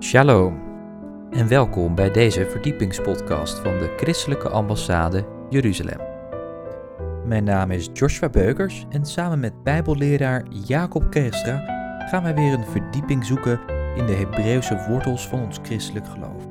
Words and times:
Shalom 0.00 0.60
en 1.30 1.48
welkom 1.48 1.94
bij 1.94 2.10
deze 2.10 2.46
verdiepingspodcast 2.46 3.58
van 3.58 3.78
de 3.78 3.94
Christelijke 3.96 4.48
Ambassade 4.48 5.26
Jeruzalem. 5.50 6.00
Mijn 7.26 7.44
naam 7.44 7.70
is 7.70 7.88
Joshua 7.92 8.28
Beukers 8.28 8.86
en 8.90 9.04
samen 9.04 9.40
met 9.40 9.62
Bijbelleraar 9.62 10.44
Jacob 10.66 11.10
Kerstra 11.10 11.56
gaan 12.08 12.22
wij 12.22 12.34
weer 12.34 12.52
een 12.52 12.66
verdieping 12.66 13.24
zoeken 13.24 13.60
in 13.96 14.06
de 14.06 14.12
Hebreeuwse 14.12 14.84
wortels 14.88 15.28
van 15.28 15.42
ons 15.42 15.58
christelijk 15.62 16.06
geloof. 16.06 16.46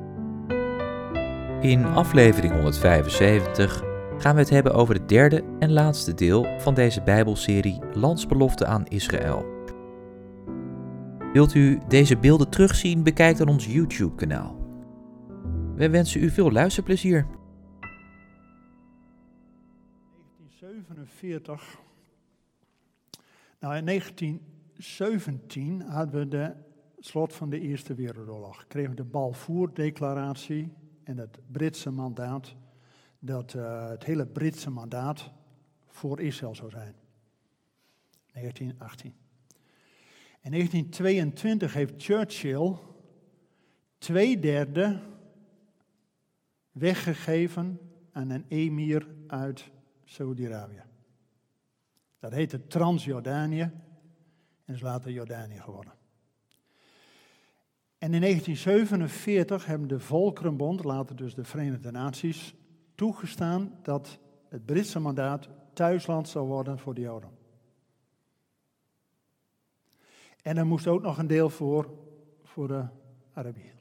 In 1.60 1.86
aflevering 1.86 2.52
175 2.52 3.82
gaan 4.18 4.34
we 4.34 4.40
het 4.40 4.50
hebben 4.50 4.74
over 4.74 4.94
het 4.94 5.08
derde 5.08 5.44
en 5.58 5.72
laatste 5.72 6.14
deel 6.14 6.46
van 6.58 6.74
deze 6.74 7.02
Bijbelserie 7.02 7.78
Landsbelofte 7.92 8.66
aan 8.66 8.86
Israël. 8.86 9.57
Wilt 11.32 11.54
u 11.54 11.80
deze 11.88 12.16
beelden 12.16 12.50
terugzien? 12.50 13.02
Bekijk 13.02 13.36
dan 13.36 13.48
ons 13.48 13.66
YouTube-kanaal. 13.66 14.56
We 15.74 15.90
wensen 15.90 16.22
u 16.22 16.30
veel 16.30 16.52
luisterplezier. 16.52 17.26
1947. 20.48 21.80
Nou, 23.60 23.76
in 23.76 23.84
1917 23.86 25.80
hadden 25.80 26.20
we 26.20 26.28
de 26.28 26.52
slot 26.98 27.32
van 27.32 27.50
de 27.50 27.60
Eerste 27.60 27.94
Wereldoorlog. 27.94 28.66
Kregen 28.66 28.90
we 28.90 28.96
de 28.96 29.04
Balfour-declaratie 29.04 30.72
en 31.04 31.18
het 31.18 31.38
Britse 31.52 31.90
mandaat, 31.90 32.54
dat 33.18 33.54
uh, 33.54 33.88
het 33.88 34.04
hele 34.04 34.26
Britse 34.26 34.70
mandaat 34.70 35.30
voor 35.86 36.20
Israël 36.20 36.54
zou 36.54 36.70
zijn. 36.70 36.94
1918. 38.32 39.27
In 40.40 40.50
1922 40.50 41.74
heeft 41.74 41.94
Churchill 41.96 42.76
twee 43.98 44.38
derde 44.38 45.00
weggegeven 46.72 47.80
aan 48.12 48.30
een 48.30 48.44
emir 48.48 49.08
uit 49.26 49.70
Saudi-Arabië. 50.04 50.82
Dat 52.18 52.32
heette 52.32 52.66
Transjordanië 52.66 53.70
en 54.64 54.74
is 54.74 54.80
later 54.80 55.10
Jordanië 55.10 55.60
geworden. 55.60 55.92
En 57.98 58.14
in 58.14 58.20
1947 58.20 59.66
hebben 59.66 59.88
de 59.88 60.00
Volkerenbond, 60.00 60.84
later 60.84 61.16
dus 61.16 61.34
de 61.34 61.44
Verenigde 61.44 61.90
Naties, 61.90 62.54
toegestaan 62.94 63.78
dat 63.82 64.18
het 64.48 64.66
Britse 64.66 64.98
mandaat 64.98 65.48
thuisland 65.72 66.28
zou 66.28 66.46
worden 66.46 66.78
voor 66.78 66.94
de 66.94 67.00
Joden. 67.00 67.37
En 70.48 70.56
er 70.56 70.66
moest 70.66 70.86
ook 70.86 71.02
nog 71.02 71.18
een 71.18 71.26
deel 71.26 71.50
voor, 71.50 71.90
voor 72.42 72.68
de 72.68 72.86
Arabieren. 73.32 73.80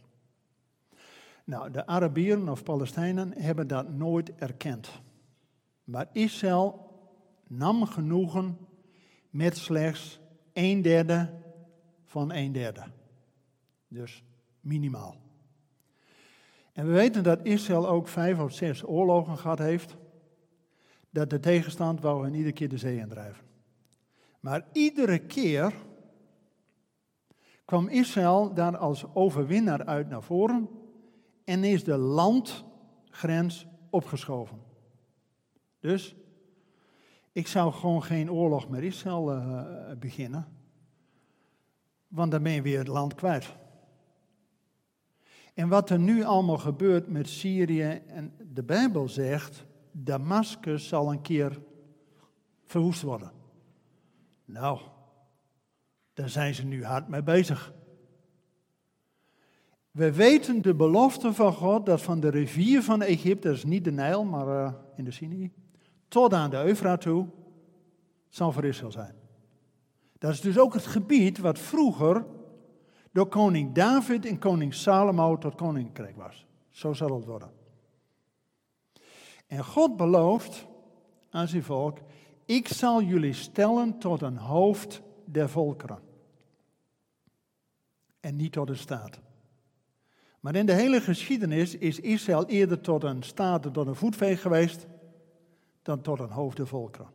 Nou, 1.44 1.72
de 1.72 1.86
Arabieren 1.86 2.50
of 2.50 2.64
Palestijnen 2.64 3.34
hebben 3.42 3.68
dat 3.68 3.90
nooit 3.90 4.36
erkend. 4.36 5.02
Maar 5.84 6.10
Israël 6.12 6.92
nam 7.48 7.86
genoegen 7.86 8.58
met 9.30 9.58
slechts 9.58 10.20
een 10.54 10.82
derde 10.82 11.34
van 12.06 12.34
een 12.34 12.52
derde. 12.52 12.84
Dus 13.88 14.24
minimaal. 14.60 15.16
En 16.74 16.86
we 16.86 16.92
weten 16.92 17.24
dat 17.24 17.46
Israël 17.46 17.88
ook 17.90 18.08
vijf 18.08 18.40
of 18.40 18.54
zes 18.54 18.88
oorlogen 18.88 19.38
gehad 19.38 19.60
heeft. 19.60 19.98
Dat 21.10 21.30
de 21.30 21.40
tegenstand 21.40 22.02
wou 22.02 22.24
hen 22.24 22.34
iedere 22.34 22.54
keer 22.54 22.70
de 22.70 22.78
zee 22.78 22.98
indrijven. 22.98 23.46
Maar 24.40 24.66
iedere 24.72 25.20
keer 25.20 25.86
kwam 27.68 27.88
Israël 27.88 28.54
daar 28.54 28.78
als 28.78 29.06
overwinnaar 29.14 29.86
uit 29.86 30.10
naar 30.10 30.24
voren 30.24 30.70
en 31.44 31.64
is 31.64 31.84
de 31.84 31.98
landgrens 31.98 33.68
opgeschoven. 33.90 34.62
Dus 35.80 36.16
ik 37.32 37.48
zou 37.48 37.72
gewoon 37.72 38.04
geen 38.04 38.32
oorlog 38.32 38.70
met 38.70 38.84
Israël 38.84 39.36
uh, 39.36 39.64
beginnen, 40.00 40.48
want 42.08 42.32
dan 42.32 42.44
ben 42.44 42.52
je 42.52 42.62
weer 42.62 42.78
het 42.78 42.88
land 42.88 43.16
kwijt. 43.16 43.56
En 45.54 45.68
wat 45.70 45.90
er 45.90 46.00
nu 46.00 46.24
allemaal 46.24 46.58
gebeurt 46.58 47.08
met 47.08 47.28
Syrië 47.28 48.02
en 48.08 48.34
de 48.54 48.64
Bijbel 48.64 49.10
zegt, 49.10 49.66
Damascus 49.92 50.88
zal 50.88 51.12
een 51.12 51.22
keer 51.22 51.62
verwoest 52.64 53.02
worden. 53.02 53.32
Nou, 54.46 54.80
daar 56.18 56.30
zijn 56.30 56.56
ze 56.56 56.66
nu 56.66 56.86
hard 56.86 57.08
mee 57.08 57.24
bezig. 57.24 57.74
We 59.92 60.12
weten 60.12 60.62
de 60.62 60.76
belofte 60.76 61.34
van 61.34 61.54
God 61.54 61.86
dat 61.86 62.02
van 62.02 62.20
de 62.20 62.30
rivier 62.30 62.84
van 62.84 63.02
Egypte, 63.02 63.48
dat 63.48 63.58
is 63.58 63.64
niet 63.64 63.84
de 63.84 63.92
Nijl, 63.92 64.24
maar 64.26 64.48
uh, 64.48 64.74
in 64.96 65.04
de 65.04 65.12
Sinai, 65.12 65.52
tot 66.08 66.34
aan 66.34 66.50
de 66.50 66.64
Eufraat 66.64 67.02
toe, 67.02 67.28
zal 68.30 68.52
voor 68.52 68.74
zijn. 68.74 69.16
Dat 70.18 70.32
is 70.32 70.42
dus 70.42 70.58
ook 70.58 70.74
het 70.74 70.86
gebied 70.86 71.38
wat 71.38 71.60
vroeger 71.60 72.26
door 73.12 73.28
koning 73.28 73.74
David 73.74 74.26
en 74.26 74.40
koning 74.40 74.74
Salomo 74.74 75.38
tot 75.38 75.56
koninkrijk 75.56 76.16
was. 76.16 76.46
Zo 76.70 76.94
zal 76.94 77.16
het 77.16 77.26
worden. 77.26 77.52
En 79.48 79.64
God 79.64 79.98
belooft 79.98 80.68
aan 81.30 81.48
zijn 81.48 81.64
volk, 81.64 81.98
ik 82.46 82.68
zal 82.68 83.02
jullie 83.02 83.34
stellen 83.34 83.98
tot 84.00 84.22
een 84.22 84.38
hoofd 84.38 85.02
der 85.26 85.50
volkeren 85.50 86.06
en 88.28 88.36
niet 88.36 88.52
tot 88.52 88.70
een 88.70 88.78
staat. 88.78 89.20
Maar 90.40 90.56
in 90.56 90.66
de 90.66 90.74
hele 90.74 91.02
geschiedenis 91.02 91.76
is 91.76 92.00
Israël 92.00 92.46
eerder 92.46 92.82
tot 92.82 93.04
een 93.04 93.24
staat, 93.24 93.74
tot 93.74 93.88
een 93.88 93.96
voetveeg 93.96 94.42
geweest, 94.42 94.88
dan 95.82 96.02
tot 96.02 96.20
een 96.20 96.30
hoofdenvolkeren. 96.30 97.10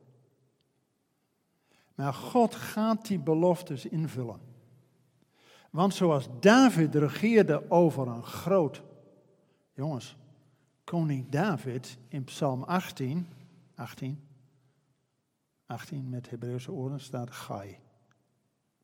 Maar 1.94 2.14
God 2.14 2.54
gaat 2.54 3.06
die 3.06 3.18
beloftes 3.18 3.86
invullen. 3.86 4.40
Want 5.70 5.94
zoals 5.94 6.28
David 6.40 6.94
regeerde 6.94 7.70
over 7.70 8.08
een 8.08 8.24
groot, 8.24 8.82
jongens, 9.72 10.16
koning 10.84 11.28
David 11.28 11.98
in 12.08 12.24
Psalm 12.24 12.62
18, 12.62 13.28
18, 13.74 14.28
18 15.66 16.08
met 16.08 16.30
Hebreeuwse 16.30 16.72
oren 16.72 17.00
staat 17.00 17.30
Gai. 17.30 17.78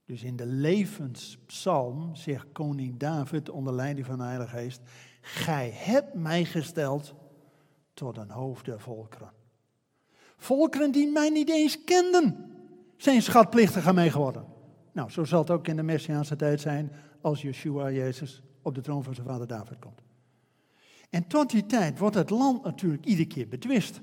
Dus 0.09 0.23
in 0.23 0.37
de 0.37 0.47
levenspsalm 0.47 2.15
zegt 2.15 2.47
koning 2.53 2.99
David 2.99 3.51
onder 3.51 3.75
leiding 3.75 4.07
van 4.07 4.19
de 4.19 4.25
Heilige 4.25 4.57
Geest: 4.57 4.81
Gij 5.21 5.71
hebt 5.75 6.15
mij 6.15 6.45
gesteld 6.45 7.15
tot 7.95 8.17
een 8.17 8.31
hoofd 8.31 8.65
der 8.65 8.81
volkeren. 8.81 9.31
Volkeren 10.37 10.93
die 10.93 11.09
mij 11.09 11.29
niet 11.29 11.51
eens 11.51 11.85
kenden, 11.85 12.53
zijn 12.97 13.23
schatplichtig 13.23 13.87
aan 13.87 13.95
mij 13.95 14.11
geworden. 14.11 14.45
Nou, 14.93 15.11
zo 15.11 15.25
zal 15.25 15.41
het 15.41 15.51
ook 15.51 15.69
in 15.69 15.77
de 15.77 15.83
Messiaanse 15.83 16.37
tijd 16.37 16.61
zijn 16.61 16.93
als 17.21 17.43
Yeshua, 17.43 17.91
Jezus, 17.91 18.43
op 18.63 18.75
de 18.75 18.81
troon 18.81 19.05
van 19.05 19.15
zijn 19.15 19.27
vader 19.27 19.47
David 19.47 19.79
komt. 19.79 20.03
En 21.11 21.27
tot 21.27 21.51
die 21.51 21.67
tijd 21.67 21.99
wordt 21.99 22.17
het 22.17 22.31
land 22.31 22.65
natuurlijk 22.65 23.05
iedere 23.05 23.29
keer 23.29 23.49
betwist. 23.49 24.01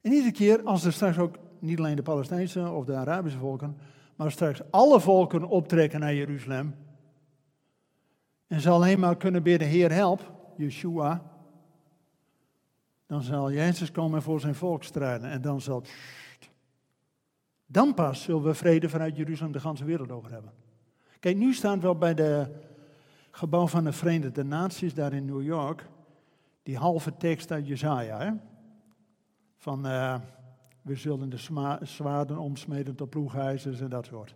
En 0.00 0.12
iedere 0.12 0.32
keer 0.32 0.62
als 0.62 0.84
er 0.84 0.92
straks 0.92 1.18
ook 1.18 1.38
niet 1.58 1.78
alleen 1.78 1.96
de 1.96 2.02
Palestijnse 2.02 2.70
of 2.70 2.84
de 2.84 2.94
Arabische 2.94 3.38
volken, 3.38 3.76
maar 4.16 4.30
straks 4.30 4.60
alle 4.70 5.00
volken 5.00 5.44
optrekken 5.44 6.00
naar 6.00 6.14
Jeruzalem. 6.14 6.74
En 8.46 8.60
ze 8.60 8.70
alleen 8.70 8.98
maar 8.98 9.16
kunnen 9.16 9.42
bidden, 9.42 9.68
Heer 9.68 9.92
help, 9.92 10.32
Yeshua. 10.56 11.22
Dan 13.06 13.22
zal 13.22 13.52
Jezus 13.52 13.90
komen 13.90 14.22
voor 14.22 14.40
zijn 14.40 14.54
volk 14.54 14.84
strijden. 14.84 15.30
En 15.30 15.40
dan 15.40 15.60
zal... 15.60 15.82
Dan 17.66 17.94
pas 17.94 18.22
zullen 18.22 18.42
we 18.42 18.54
vrede 18.54 18.88
vanuit 18.88 19.16
Jeruzalem 19.16 19.52
de 19.52 19.60
hele 19.60 19.84
wereld 19.84 20.12
over 20.12 20.30
hebben. 20.30 20.52
Kijk, 21.20 21.36
nu 21.36 21.54
staan 21.54 21.80
we 21.80 21.94
bij 21.94 22.14
de 22.14 22.46
gebouw 23.30 23.66
van 23.66 23.84
de 23.84 23.92
Verenigde 23.92 24.44
Naties 24.44 24.94
daar 24.94 25.12
in 25.12 25.24
New 25.24 25.42
York. 25.42 25.88
Die 26.62 26.76
halve 26.76 27.16
tekst 27.16 27.50
uit 27.50 27.66
Jezaja. 27.66 28.38
Van... 29.56 29.86
Uh, 29.86 30.14
we 30.86 30.94
zullen 30.94 31.28
de 31.28 31.78
zwaarden 31.82 32.38
omsmeden 32.38 32.94
tot 32.94 33.10
ploegijzers 33.10 33.80
en 33.80 33.88
dat 33.88 34.06
soort. 34.06 34.34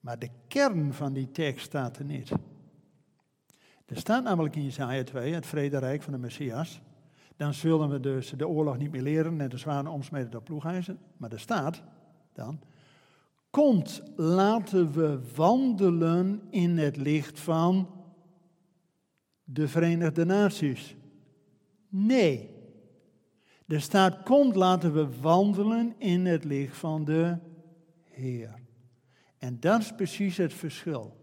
Maar 0.00 0.18
de 0.18 0.28
kern 0.46 0.92
van 0.92 1.12
die 1.12 1.30
tekst 1.30 1.66
staat 1.66 1.98
er 1.98 2.04
niet. 2.04 2.30
Er 3.84 3.96
staat 3.96 4.24
namelijk 4.24 4.56
in 4.56 4.64
Jesaja 4.64 5.04
2, 5.04 5.34
het 5.34 5.46
vrederijk 5.46 6.02
van 6.02 6.12
de 6.12 6.18
Messias. 6.18 6.80
Dan 7.36 7.54
zullen 7.54 7.88
we 7.88 8.00
dus 8.00 8.30
de 8.30 8.48
oorlog 8.48 8.78
niet 8.78 8.90
meer 8.90 9.02
leren 9.02 9.40
en 9.40 9.48
de 9.48 9.56
zwaarden 9.56 9.92
omsmeden 9.92 10.30
tot 10.30 10.44
ploegijzers. 10.44 10.98
Maar 11.16 11.32
er 11.32 11.40
staat 11.40 11.82
dan, 12.32 12.60
komt 13.50 14.02
laten 14.16 14.92
we 14.92 15.20
wandelen 15.34 16.42
in 16.50 16.78
het 16.78 16.96
licht 16.96 17.40
van 17.40 17.88
de 19.44 19.68
Verenigde 19.68 20.24
Naties. 20.24 20.96
Nee, 21.88 22.57
er 23.68 23.80
staat, 23.80 24.22
komt 24.22 24.56
laten 24.56 24.92
we 24.92 25.20
wandelen 25.20 25.94
in 25.98 26.26
het 26.26 26.44
licht 26.44 26.76
van 26.76 27.04
de 27.04 27.38
Heer. 28.04 28.54
En 29.38 29.60
dat 29.60 29.80
is 29.80 29.94
precies 29.94 30.36
het 30.36 30.54
verschil. 30.54 31.16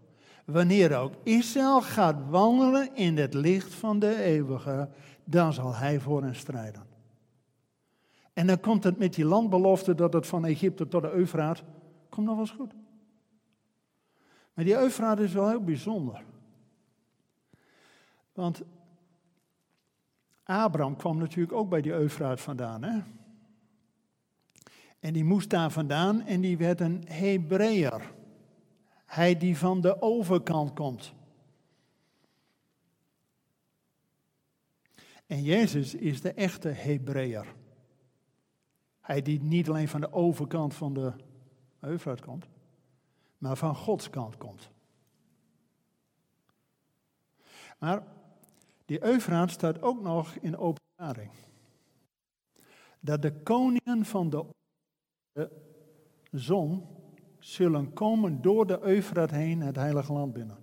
Wanneer 0.44 0.96
ook 0.96 1.14
Israël 1.22 1.82
gaat 1.82 2.28
wandelen 2.28 2.94
in 2.94 3.16
het 3.16 3.34
licht 3.34 3.74
van 3.74 3.98
de 3.98 4.22
eeuwige, 4.22 4.88
dan 5.24 5.52
zal 5.52 5.74
hij 5.74 6.00
voor 6.00 6.22
hen 6.22 6.34
strijden. 6.34 6.86
En 8.32 8.46
dan 8.46 8.60
komt 8.60 8.84
het 8.84 8.98
met 8.98 9.14
die 9.14 9.24
landbelofte 9.24 9.94
dat 9.94 10.12
het 10.12 10.26
van 10.26 10.44
Egypte 10.44 10.88
tot 10.88 11.02
de 11.02 11.10
Eufraat, 11.10 11.62
komt 12.08 12.26
nog 12.26 12.36
wel 12.36 12.44
eens 12.44 12.54
goed. 12.54 12.72
Maar 14.54 14.64
die 14.64 14.76
Eufraat 14.76 15.20
is 15.20 15.32
wel 15.32 15.48
heel 15.48 15.64
bijzonder. 15.64 16.24
Want 18.32 18.62
Abraham 20.46 20.96
kwam 20.96 21.18
natuurlijk 21.18 21.52
ook 21.52 21.68
bij 21.68 21.80
die 21.80 21.92
Eufraat 21.92 22.40
vandaan. 22.40 22.82
Hè? 22.82 23.02
En 24.98 25.12
die 25.12 25.24
moest 25.24 25.50
daar 25.50 25.70
vandaan 25.70 26.20
en 26.22 26.40
die 26.40 26.56
werd 26.56 26.80
een 26.80 27.04
Hebreeër. 27.08 28.12
Hij 29.04 29.36
die 29.36 29.58
van 29.58 29.80
de 29.80 30.02
overkant 30.02 30.72
komt. 30.72 31.14
En 35.26 35.42
Jezus 35.42 35.94
is 35.94 36.20
de 36.20 36.32
echte 36.32 36.68
Hebreeër. 36.68 37.54
Hij 39.00 39.22
die 39.22 39.42
niet 39.42 39.68
alleen 39.68 39.88
van 39.88 40.00
de 40.00 40.12
overkant 40.12 40.74
van 40.74 40.94
de 40.94 41.12
Eufraat 41.80 42.20
komt, 42.20 42.46
maar 43.38 43.56
van 43.56 43.74
Gods 43.74 44.10
kant 44.10 44.36
komt. 44.36 44.70
Maar 47.78 48.02
die 48.86 49.04
Eufraat 49.04 49.50
staat 49.50 49.82
ook 49.82 50.02
nog 50.02 50.34
in 50.34 50.56
openbaring. 50.56 51.30
Dat 53.00 53.22
de 53.22 53.32
koningen 53.42 54.04
van 54.04 54.30
de 54.30 54.46
zon 56.30 56.86
zullen 57.38 57.92
komen 57.92 58.42
door 58.42 58.66
de 58.66 58.80
Eufraat 58.82 59.30
heen 59.30 59.60
het 59.60 59.76
heilige 59.76 60.12
land 60.12 60.32
binnen. 60.32 60.58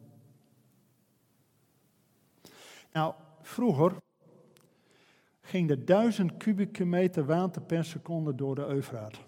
Nou, 2.91 3.13
vroeger 3.41 3.95
ging 5.41 5.69
er 5.69 5.85
duizend 5.85 6.37
kubieke 6.37 6.85
meter 6.85 7.25
water 7.25 7.61
per 7.61 7.85
seconde 7.85 8.35
door 8.35 8.55
de 8.55 8.65
Eufraat. 8.65 9.19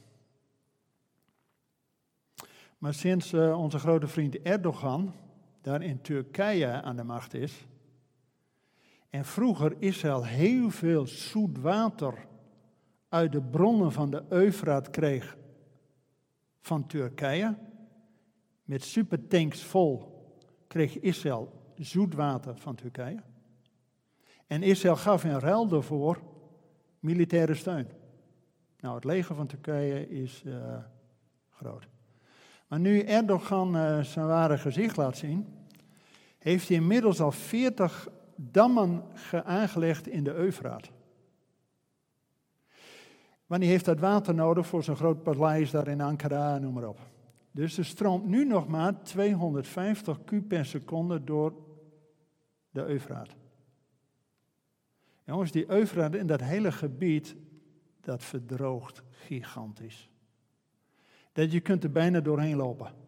Maar 2.77 2.93
sinds 2.93 3.33
uh, 3.33 3.59
onze 3.59 3.79
grote 3.79 4.07
vriend 4.07 4.41
Erdogan 4.41 5.13
daar 5.61 5.81
in 5.81 6.01
Turkije 6.01 6.81
aan 6.81 6.95
de 6.95 7.03
macht 7.03 7.33
is, 7.33 7.65
en 9.15 9.25
vroeger 9.25 9.75
Israël 9.79 10.25
heel 10.25 10.69
veel 10.69 11.07
zoet 11.07 11.57
water 11.57 12.27
uit 13.09 13.31
de 13.31 13.41
bronnen 13.41 13.91
van 13.91 14.09
de 14.09 14.23
Eufraat 14.29 14.89
kreeg 14.89 15.37
van 16.61 16.87
Turkije, 16.87 17.57
met 18.63 18.83
supertanks 18.83 19.63
vol, 19.63 20.23
kreeg 20.67 20.99
Israël 20.99 21.73
zoet 21.75 22.13
water 22.13 22.57
van 22.57 22.75
Turkije. 22.75 23.21
En 24.47 24.63
Israël 24.63 24.95
gaf 24.95 25.23
in 25.23 25.39
ruil 25.39 25.67
daarvoor 25.67 26.21
militaire 26.99 27.53
steun. 27.53 27.87
Nou, 28.79 28.95
het 28.95 29.03
leger 29.03 29.35
van 29.35 29.47
Turkije 29.47 30.09
is 30.09 30.43
uh, 30.45 30.77
groot. 31.49 31.87
Maar 32.67 32.79
nu 32.79 32.99
Erdogan 32.99 33.75
uh, 33.75 34.03
zijn 34.03 34.27
ware 34.27 34.57
gezicht 34.57 34.97
laat 34.97 35.17
zien, 35.17 35.47
heeft 36.37 36.67
hij 36.67 36.77
inmiddels 36.77 37.21
al 37.21 37.31
40 37.31 38.09
dammen 38.35 39.03
aangelegd 39.43 40.07
in 40.07 40.23
de 40.23 40.33
Eufraat. 40.33 40.91
Want 43.45 43.61
hij 43.61 43.71
heeft 43.71 43.85
dat 43.85 43.99
water 43.99 44.33
nodig 44.33 44.67
voor 44.67 44.83
zijn 44.83 44.97
groot 44.97 45.23
paleis 45.23 45.71
daar 45.71 45.87
in 45.87 46.01
Ankara, 46.01 46.57
noem 46.57 46.73
maar 46.73 46.87
op. 46.87 46.99
Dus 47.51 47.77
er 47.77 47.85
stroomt 47.85 48.25
nu 48.25 48.45
nog 48.45 48.67
maar 48.67 49.03
250 49.03 50.23
kub 50.23 50.47
per 50.47 50.65
seconde 50.65 51.23
door 51.23 51.53
de 52.69 52.85
Eufraat. 52.85 53.35
Jongens, 55.23 55.51
die 55.51 55.71
Eufraat 55.71 56.15
in 56.15 56.27
dat 56.27 56.41
hele 56.41 56.71
gebied, 56.71 57.35
dat 58.01 58.23
verdroogt 58.23 59.01
gigantisch. 59.09 60.09
Dat 61.31 61.51
je 61.51 61.59
kunt 61.59 61.83
er 61.83 61.91
bijna 61.91 62.19
doorheen 62.19 62.55
lopen. 62.55 63.04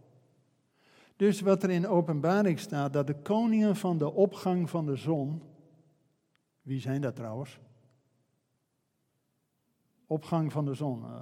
Dus 1.17 1.41
wat 1.41 1.63
er 1.63 1.69
in 1.69 1.87
openbaring 1.87 2.59
staat, 2.59 2.93
dat 2.93 3.07
de 3.07 3.15
koningen 3.21 3.75
van 3.75 3.97
de 3.97 4.13
opgang 4.13 4.69
van 4.69 4.85
de 4.85 4.95
zon, 4.95 5.41
wie 6.61 6.79
zijn 6.79 7.01
dat 7.01 7.15
trouwens? 7.15 7.59
Opgang 10.07 10.51
van 10.51 10.65
de 10.65 10.73
zon. 10.73 10.99
Uh, 10.99 11.21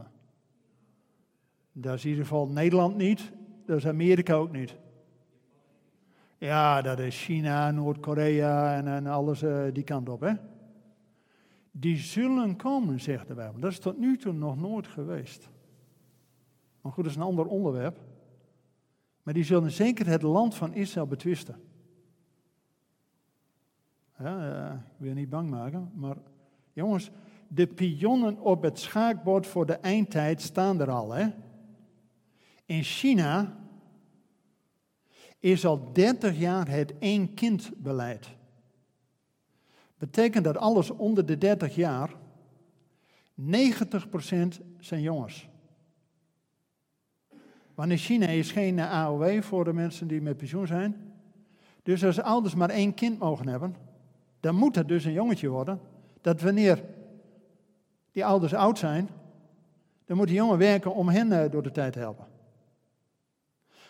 dat 1.72 1.94
is 1.94 2.04
in 2.04 2.10
ieder 2.10 2.26
geval 2.26 2.48
Nederland 2.48 2.96
niet, 2.96 3.32
dat 3.66 3.78
is 3.78 3.88
Amerika 3.88 4.34
ook 4.34 4.52
niet. 4.52 4.76
Ja, 6.38 6.82
dat 6.82 7.00
is 7.00 7.24
China, 7.24 7.72
Noord-Korea 7.72 8.76
en, 8.76 8.88
en, 8.88 9.08
alles 9.08 9.44
uh, 9.44 9.64
die 9.74 9.84
kant 9.84 10.10
op, 10.10 10.22
hè? 10.22 10.34
Die 11.72 11.98
zullen 11.98 12.56
komen, 12.56 13.00
zegt 13.00 13.28
de 13.28 13.34
Bijbel. 13.34 13.60
Dat 13.60 13.72
is 13.72 13.80
tot 13.80 13.98
nu 13.98 14.18
toe 14.18 14.34
nog 14.34 14.58
nooit 14.58 14.88
geweest. 14.88 15.50
Maar 16.82 16.92
goed, 16.92 17.04
dat 17.04 17.14
is 17.14 17.20
een 17.20 17.26
ander 17.26 17.46
onderwerp. 17.46 18.00
Maar 19.26 19.34
die 19.34 19.44
zullen 19.44 19.72
zeker 19.72 20.08
het 20.08 20.22
land 20.22 20.56
van 20.56 20.74
Israël 20.74 21.08
betwisten. 21.08 21.56
Ja, 24.20 24.68
uh, 24.68 24.74
ik 24.74 24.98
wil 24.98 25.10
je 25.10 25.16
niet 25.16 25.30
bang 25.30 25.50
maken, 25.50 25.92
maar 25.94 26.18
jongens, 26.74 27.12
de 27.48 27.68
pionnen 27.68 28.40
op 28.40 28.62
het 28.62 28.80
schaakbord 28.80 29.48
voor 29.48 29.66
de 29.66 29.74
eindtijd 29.74 30.42
staan 30.42 30.82
er 30.82 30.92
al. 30.92 31.12
Hè? 31.12 31.28
In 32.66 32.84
China 32.84 33.58
is 35.40 35.66
al 35.66 35.94
30 35.94 36.38
jaar 36.38 36.68
het 36.68 36.94
één-kind-beleid. 37.00 38.28
Betekent 39.98 40.44
dat 40.44 40.58
alles 40.58 40.90
onder 40.90 41.26
de 41.26 41.38
30 41.38 41.76
jaar, 41.76 42.16
90% 43.36 43.44
zijn 44.80 45.02
jongens. 45.02 45.48
Want 47.76 47.92
in 47.92 47.98
China 47.98 48.28
is 48.28 48.52
geen 48.52 48.80
AOW 48.80 49.42
voor 49.42 49.64
de 49.64 49.74
mensen 49.74 50.08
die 50.08 50.22
met 50.22 50.38
pensioen 50.38 50.68
zijn. 50.68 51.14
Dus 51.84 52.04
als 52.04 52.22
ouders 52.22 52.56
maar 52.56 52.70
één 52.70 52.94
kind 52.94 53.20
mogen 53.20 53.48
hebben, 53.48 53.76
dan 54.40 54.56
moet 54.56 54.76
het 54.76 54.88
dus 54.88 55.06
een 55.06 55.12
jongetje 55.12 55.48
worden. 55.48 55.80
Dat 56.22 56.42
wanneer 56.42 56.84
die 58.12 58.26
ouders 58.26 58.54
oud 58.54 58.78
zijn, 58.78 59.10
dan 60.06 60.18
moet 60.18 60.28
die 60.28 60.36
jongen 60.36 60.58
werken 60.58 60.96
om 60.96 61.10
hen 61.10 61.32
eh, 61.32 61.52
door 61.52 61.64
de 61.64 61.72
tijd 61.72 61.94
te 61.94 62.00
helpen. 62.00 62.26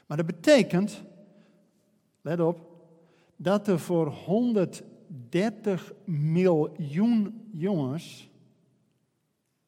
Maar 0.06 0.18
dat 0.18 0.26
betekent, 0.26 1.04
let 2.22 2.40
op, 2.40 2.60
dat 3.36 3.68
er 3.68 3.80
voor 3.80 4.08
130 4.08 5.94
miljoen 6.06 7.50
jongens 7.52 8.30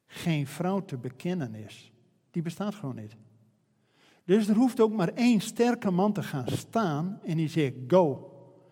geen 0.06 0.48
vrouw 0.48 0.86
te 0.86 0.98
bekennen 0.98 1.56
is. 1.56 1.91
Die 2.32 2.41
bestaat 2.41 2.75
gewoon 2.75 2.96
niet. 2.96 3.15
Dus 4.27 4.48
er 4.48 4.55
hoeft 4.55 4.79
ook 4.79 4.93
maar 4.93 5.13
één 5.13 5.41
sterke 5.41 5.91
man 5.91 6.13
te 6.13 6.24
gaan 6.24 6.48
staan 6.48 7.19
en 7.24 7.38
die 7.38 7.50
zegt 7.50 7.74
go. 7.88 8.31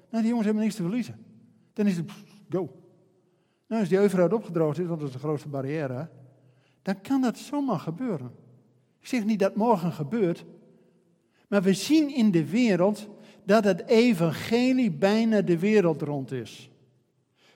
Nou, 0.09 0.21
die 0.21 0.27
jongens 0.27 0.45
hebben 0.45 0.63
niks 0.63 0.75
te 0.75 0.81
verliezen. 0.81 1.25
Dan 1.73 1.87
is 1.87 1.97
het 1.97 2.11
go. 2.49 2.69
Nou, 3.67 3.81
als 3.81 3.89
die 3.89 3.97
Eufraat 3.97 4.33
opgedroogd 4.33 4.79
is, 4.79 4.87
want 4.87 4.99
dat 4.99 5.07
is 5.07 5.13
de 5.13 5.19
grootste 5.19 5.47
barrière, 5.47 6.09
dan 6.81 7.01
kan 7.01 7.21
dat 7.21 7.37
zomaar 7.37 7.79
gebeuren. 7.79 8.31
Ik 8.99 9.07
zeg 9.07 9.25
niet 9.25 9.39
dat 9.39 9.55
morgen 9.55 9.91
gebeurt, 9.91 10.45
maar 11.47 11.61
we 11.61 11.73
zien 11.73 12.15
in 12.15 12.31
de 12.31 12.49
wereld 12.49 13.07
dat 13.45 13.63
het 13.63 13.85
evangelie 13.85 14.91
bijna 14.91 15.41
de 15.41 15.59
wereld 15.59 16.01
rond 16.01 16.31
is. 16.31 16.69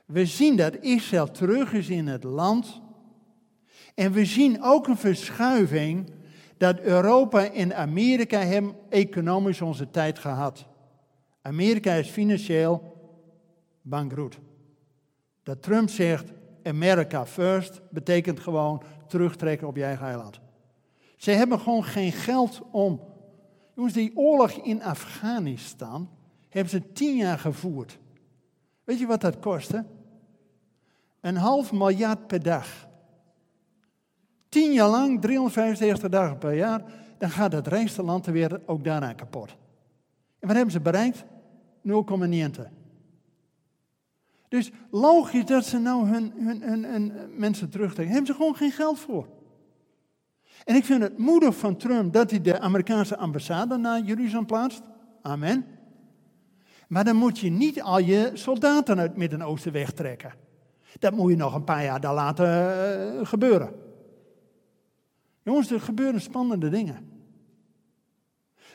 We 0.06 0.26
zien 0.26 0.56
dat 0.56 0.78
Israël 0.78 1.32
terug 1.32 1.74
is 1.74 1.90
in 1.90 2.08
het 2.08 2.24
land. 2.24 2.82
En 3.96 4.12
we 4.12 4.26
zien 4.26 4.62
ook 4.62 4.88
een 4.88 4.98
verschuiving 4.98 6.18
dat 6.60 6.80
Europa 6.80 7.52
en 7.52 7.76
Amerika 7.76 8.40
hebben 8.40 8.76
economisch 8.90 9.62
onze 9.62 9.92
tijd 9.92 10.20
gehad. 10.20 10.66
Amerika 11.42 11.94
is 11.94 12.10
financieel 12.10 12.98
bankroet. 13.82 14.40
Dat 15.44 15.62
Trump 15.62 15.90
zegt 15.90 16.32
America 16.64 17.26
first 17.26 17.82
betekent 17.90 18.40
gewoon 18.40 18.84
terugtrekken 19.08 19.68
op 19.68 19.76
je 19.76 19.84
eigen 19.84 20.06
eiland. 20.06 20.40
Ze 21.18 21.32
hebben 21.32 21.60
gewoon 21.60 21.84
geen 21.84 22.12
geld 22.12 22.62
om. 22.72 23.02
Jongens, 23.76 23.94
die 23.94 24.18
oorlog 24.18 24.52
in 24.52 24.84
Afghanistan 24.84 26.10
hebben 26.50 26.70
ze 26.70 26.92
tien 26.92 27.16
jaar 27.16 27.40
gevoerd. 27.40 28.00
Weet 28.84 29.00
je 29.00 29.06
wat 29.06 29.22
dat 29.22 29.40
kostte? 29.40 29.86
Een 31.22 31.36
half 31.36 31.72
miljard 31.72 32.28
per 32.28 32.44
dag. 32.44 32.88
Tien 34.50 34.74
jaar 34.74 34.90
lang, 34.90 35.22
365 35.22 36.10
dagen 36.10 36.38
per 36.38 36.54
jaar, 36.54 36.82
dan 37.18 37.30
gaat 37.30 37.52
het 37.52 37.68
rijkste 37.68 38.04
land 38.04 38.24
ter 38.24 38.34
wereld 38.34 38.68
ook 38.68 38.84
daarna 38.84 39.14
kapot. 39.14 39.50
En 40.40 40.48
wat 40.48 40.56
hebben 40.56 40.72
ze 40.72 40.80
bereikt? 40.80 41.26
0,9. 41.88 42.62
Dus 44.48 44.72
logisch 44.92 45.46
dat 45.46 45.66
ze 45.66 45.78
nou 45.78 46.08
hun, 46.08 46.34
hun, 46.62 47.14
mensen 47.36 47.70
terugtrekken. 47.70 48.14
Hebben 48.14 48.34
ze 48.34 48.40
gewoon 48.40 48.56
geen 48.56 48.72
geld 48.72 49.00
voor. 49.00 49.28
En 50.66 50.76
ik 50.76 50.86
vind 50.86 51.02
het 51.02 51.18
moedig 51.18 51.56
van 51.56 51.78
Trump 51.78 52.14
dat 52.14 52.30
hij 52.30 52.42
de 52.42 52.60
Amerikaanse 52.60 53.18
ambassade 53.18 53.78
naar 53.78 54.02
Jeruzalem 54.02 54.46
plaatst. 54.46 54.82
Amen. 55.22 55.66
Maar 56.88 57.04
dan 57.04 57.16
moet 57.16 57.40
je 57.40 57.50
niet 57.50 57.82
al 57.82 58.00
je 58.00 58.32
soldaten 58.34 59.00
uit 59.00 59.08
het 59.08 59.18
Midden-Oosten 59.18 59.72
wegtrekken. 59.72 60.34
Dat 61.00 61.14
moet 61.14 61.30
je 61.30 61.38
nog 61.38 61.56
een 61.56 61.64
paar 61.64 61.84
jaar 61.84 62.00
daar 62.02 62.14
laten 62.14 62.48
eh, 62.48 63.26
gebeuren. 63.28 63.74
Jongens, 65.44 65.72
er 65.72 65.82
gebeuren 65.82 66.22
spannende 66.22 66.70
dingen. 66.70 67.10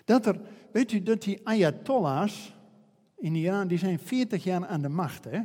Dat 0.05 0.27
er, 0.27 0.41
weet 0.73 0.93
u, 0.93 1.03
dat 1.03 1.23
die 1.23 1.41
Ayatollahs 1.47 2.57
in 3.17 3.35
Iran, 3.35 3.69
die 3.69 3.79
zijn 3.79 3.99
40 3.99 4.45
jaar 4.45 4.67
aan 4.67 4.83
de 4.83 4.89
macht, 4.89 5.25
hè? 5.25 5.41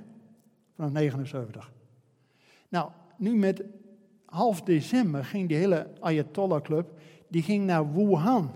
Vanaf 0.76 0.92
79. 0.92 1.72
Nou, 2.70 2.92
nu 3.18 3.36
met 3.36 3.64
half 4.26 4.62
december 4.62 5.26
ging 5.26 5.48
die 5.48 5.58
hele 5.58 5.88
Ayatollah 6.00 6.62
Club, 6.62 7.00
die 7.28 7.44
ging 7.44 7.66
naar 7.66 7.94
Wuhan 7.94 8.52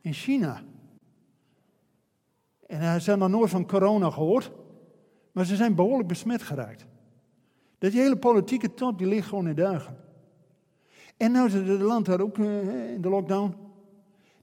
in 0.00 0.12
China. 0.12 0.62
En 2.66 3.00
ze 3.00 3.10
hebben 3.10 3.30
nog 3.30 3.38
nooit 3.38 3.50
van 3.50 3.66
corona 3.66 4.10
gehoord, 4.10 4.50
maar 5.32 5.44
ze 5.44 5.56
zijn 5.56 5.74
behoorlijk 5.74 6.08
besmet 6.08 6.42
geraakt. 6.42 6.86
Dat 7.78 7.90
die 7.90 8.00
hele 8.00 8.16
politieke 8.16 8.74
top, 8.74 8.98
die 8.98 9.06
ligt 9.06 9.28
gewoon 9.28 9.48
in 9.48 9.54
duigen. 9.54 9.96
En 11.20 11.32
nou 11.32 11.50
zit 11.50 11.68
het 11.68 11.80
land 11.80 12.06
daar 12.06 12.20
ook 12.20 12.38
eh, 12.38 12.92
in 12.92 13.00
de 13.00 13.08
lockdown. 13.08 13.54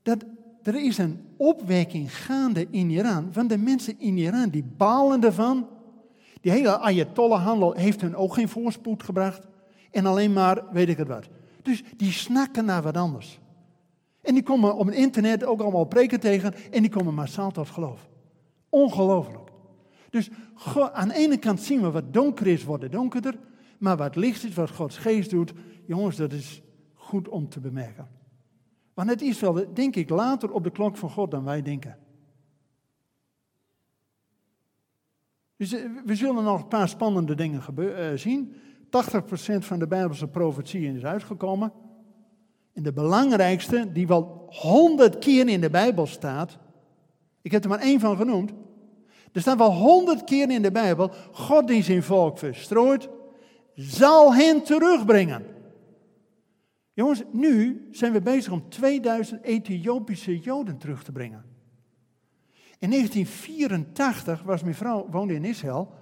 Dat, 0.02 0.26
er 0.64 0.76
is 0.76 0.98
een 0.98 1.20
opwekking 1.38 2.16
gaande 2.16 2.68
in 2.72 2.90
Iran 2.90 3.28
van 3.32 3.48
de 3.48 3.58
mensen 3.58 4.00
in 4.00 4.18
Iran 4.18 4.50
die 4.50 4.64
balen 4.78 5.24
ervan. 5.24 5.68
Die 6.42 6.52
hele 6.52 6.78
Ayatollah-handel 6.78 7.74
heeft 7.74 8.02
hun 8.02 8.16
ook 8.16 8.34
geen 8.34 8.50
voorspoed 8.50 9.04
gebracht. 9.04 9.48
En 9.92 10.06
alleen 10.06 10.34
maar 10.34 10.64
weet 10.72 10.90
ik 10.90 10.98
het 10.98 11.08
wat. 11.08 11.28
Dus 11.62 11.84
die 11.96 12.12
snakken 12.12 12.66
naar 12.66 12.82
wat 12.82 12.98
anders. 12.98 13.40
En 14.22 14.34
die 14.34 14.44
komen 14.44 14.76
op 14.76 14.86
het 14.86 14.96
internet 14.96 15.44
ook 15.44 15.62
allemaal 15.62 15.86
preken 15.86 16.20
tegen 16.20 16.54
en 16.72 16.82
die 16.82 16.92
komen 16.92 17.14
massaal 17.14 17.52
tot 17.52 17.70
geloof. 17.70 18.10
Ongelooflijk. 18.70 19.50
Dus 20.10 20.30
aan 20.94 21.08
de 21.08 21.16
ene 21.16 21.38
kant 21.38 21.62
zien 21.62 21.82
we 21.82 21.92
wat 21.92 22.14
donker 22.14 22.48
is, 22.48 22.64
wordt 22.64 22.84
het 22.84 22.92
donkerder. 22.92 23.38
Maar 23.78 23.98
wat 23.98 24.16
licht 24.16 24.44
is, 24.44 24.54
wat 24.54 24.70
Gods 24.70 24.98
geest 24.98 25.30
doet, 25.30 25.54
jongens, 25.86 26.16
dat 26.16 26.32
is 26.32 26.62
goed 27.08 27.28
om 27.28 27.50
te 27.50 27.60
bemerken. 27.60 28.08
Want 28.94 29.10
het 29.10 29.22
is 29.22 29.40
wel, 29.40 29.74
denk 29.74 29.96
ik, 29.96 30.10
later 30.10 30.52
op 30.52 30.64
de 30.64 30.72
klok 30.72 30.98
van 30.98 31.10
God 31.10 31.32
dan 31.32 31.44
wij 31.44 31.62
denken. 31.62 31.98
Dus 35.58 35.74
eh, 35.74 35.82
we 36.06 36.16
zullen 36.16 36.44
nog 36.44 36.62
een 36.62 36.68
paar 36.68 36.90
spannende 36.90 37.36
dingen 37.36 37.62
uh, 37.80 38.12
zien. 38.16 38.54
80% 38.54 38.88
van 39.58 39.80
de 39.80 39.88
Bijbelse 39.88 40.28
profetieën 40.28 40.96
is 40.96 41.06
uitgekomen. 41.06 41.72
En 42.74 42.84
de 42.84 42.94
belangrijkste, 42.94 43.92
die 43.92 44.08
wel 44.08 44.48
honderd 44.50 45.18
keer 45.18 45.50
in 45.50 45.62
de 45.62 45.70
Bijbel 45.70 46.06
staat, 46.06 46.58
ik 47.42 47.52
heb 47.52 47.64
er 47.64 47.70
maar 47.70 47.80
één 47.80 48.00
van 48.00 48.18
genoemd. 48.18 48.52
Er 49.32 49.42
staat 49.42 49.58
wel 49.58 49.74
honderd 49.74 50.24
keer 50.24 50.52
in 50.52 50.62
de 50.62 50.72
Bijbel, 50.72 51.12
God 51.32 51.68
die 51.68 51.84
zijn 51.84 52.04
volk 52.04 52.38
verstrooit, 52.38 53.10
zal 53.76 54.34
hen 54.34 54.64
terugbrengen. 54.64 55.57
Jongens, 56.98 57.24
nu 57.32 57.88
zijn 57.92 58.12
we 58.12 58.22
bezig 58.22 58.52
om 58.52 58.70
2000 58.70 59.44
Ethiopische 59.44 60.40
Joden 60.40 60.78
terug 60.78 61.04
te 61.04 61.12
brengen. 61.12 61.46
In 62.80 62.90
1984 62.90 64.44
was 64.44 64.64
mijn 64.64 64.76
vrouw, 64.76 65.08
woonde 65.10 65.34
in 65.34 65.46
Israël, 65.46 65.94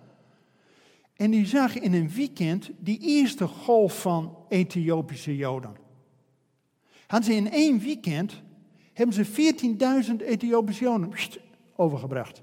en 1.15 1.31
die 1.31 1.45
zag 1.45 1.79
in 1.79 1.93
een 1.93 2.09
weekend 2.09 2.69
die 2.77 2.99
eerste 2.99 3.47
golf 3.47 4.01
van 4.01 4.37
Ethiopische 4.49 5.35
Joden. 5.35 5.75
Hadden 7.07 7.31
ze 7.31 7.35
in 7.35 7.51
één 7.51 7.79
weekend, 7.79 8.41
hebben 8.93 9.15
ze 9.15 10.05
14.000 10.15 10.25
Ethiopische 10.25 10.83
Joden 10.83 11.11
overgebracht. 11.75 12.41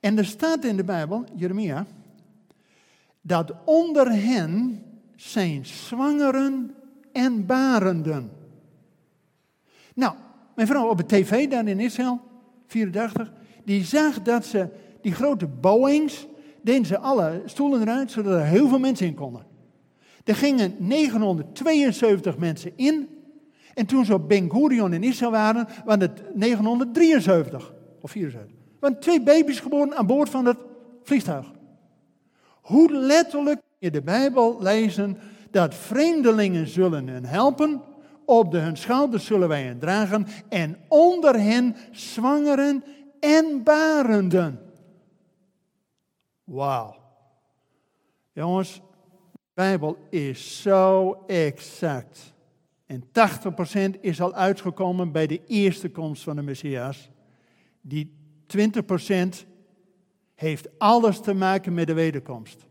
En 0.00 0.18
er 0.18 0.26
staat 0.26 0.64
in 0.64 0.76
de 0.76 0.84
Bijbel, 0.84 1.24
Jeremia, 1.36 1.86
dat 3.20 3.54
onder 3.64 4.12
hen 4.12 4.84
zijn 5.20 5.66
zwangeren 5.66 6.74
en 7.12 7.46
barenden. 7.46 8.30
Nou, 9.94 10.14
mijn 10.54 10.68
vrouw 10.68 10.88
op 10.88 10.96
de 10.96 11.06
tv 11.06 11.48
daar 11.48 11.66
in 11.66 11.80
Israël, 11.80 12.20
84, 12.66 13.32
die 13.64 13.84
zag 13.84 14.22
dat 14.22 14.44
ze 14.44 14.68
die 15.00 15.12
grote 15.12 15.46
Boeings, 15.46 16.26
deden 16.62 16.86
ze 16.86 16.98
alle 16.98 17.42
stoelen 17.44 17.80
eruit, 17.80 18.10
zodat 18.10 18.32
er 18.32 18.44
heel 18.44 18.68
veel 18.68 18.78
mensen 18.78 19.06
in 19.06 19.14
konden. 19.14 19.46
Er 20.24 20.34
gingen 20.34 20.74
972 20.78 22.38
mensen 22.38 22.72
in. 22.76 23.08
En 23.74 23.86
toen 23.86 24.04
ze 24.04 24.14
op 24.14 24.28
Ben 24.28 24.50
Gurion 24.50 24.92
in 24.92 25.02
Israël 25.02 25.30
waren, 25.30 25.68
waren 25.84 26.00
het 26.00 26.36
973 26.36 27.72
of 28.00 28.10
74. 28.10 28.56
Er 28.56 28.76
waren 28.80 29.00
twee 29.00 29.22
baby's 29.22 29.60
geboren 29.60 29.96
aan 29.96 30.06
boord 30.06 30.28
van 30.28 30.44
het 30.44 30.58
vliegtuig. 31.02 31.52
Hoe 32.60 32.92
letterlijk 32.92 33.60
je 33.80 33.90
de 33.90 34.02
Bijbel 34.02 34.62
lezen 34.62 35.18
dat 35.50 35.74
vreemdelingen 35.74 36.66
zullen 36.66 37.08
hen 37.08 37.24
helpen, 37.24 37.82
op 38.24 38.50
de 38.50 38.58
hun 38.58 38.76
schouders 38.76 39.24
zullen 39.24 39.48
wij 39.48 39.62
hen 39.62 39.78
dragen 39.78 40.26
en 40.48 40.76
onder 40.88 41.40
hen 41.40 41.76
zwangeren 41.90 42.84
en 43.20 43.62
barenden. 43.62 44.60
Wauw. 46.44 46.96
Jongens, 48.32 48.74
de 49.32 49.38
Bijbel 49.54 49.96
is 50.10 50.62
zo 50.62 51.12
exact. 51.26 52.34
En 52.86 53.04
80% 53.96 54.00
is 54.00 54.20
al 54.20 54.34
uitgekomen 54.34 55.12
bij 55.12 55.26
de 55.26 55.40
eerste 55.46 55.90
komst 55.90 56.22
van 56.22 56.36
de 56.36 56.42
Messias. 56.42 57.10
Die 57.80 58.16
20% 58.56 59.46
heeft 60.34 60.68
alles 60.78 61.20
te 61.20 61.34
maken 61.34 61.74
met 61.74 61.86
de 61.86 61.92
wederkomst. 61.94 62.68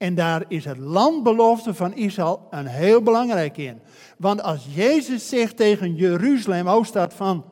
En 0.00 0.14
daar 0.14 0.44
is 0.48 0.64
het 0.64 0.78
landbelofte 0.78 1.74
van 1.74 1.94
Israël 1.94 2.46
een 2.50 2.66
heel 2.66 3.02
belangrijk 3.02 3.56
in. 3.56 3.80
Want 4.18 4.42
als 4.42 4.66
Jezus 4.74 5.28
zegt 5.28 5.56
tegen 5.56 5.94
Jeruzalem, 5.94 6.66
hoofdstad 6.66 7.14
van 7.14 7.44